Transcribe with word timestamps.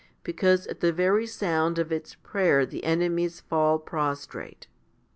because 0.23 0.65
at 0.65 0.79
the 0.79 0.91
very 0.91 1.27
sound 1.27 1.77
of 1.77 1.91
its 1.91 2.15
prayer 2.15 2.65
the 2.65 2.83
enemies 2.85 3.39
fall 3.39 3.77
prostrate. 3.77 4.65